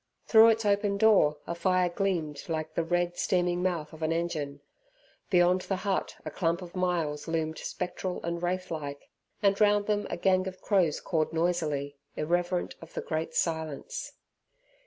[0.25, 4.61] Through its open door a fire gleamed like the red, steaming mouth of an engine.
[5.29, 9.09] Beyond the hut a clump of myalls loomed spectral and wraith like,
[9.43, 14.13] and round them a gang of crows cawed noisily, irreverent of the great silence.